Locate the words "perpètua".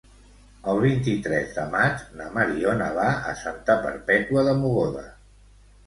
3.87-4.49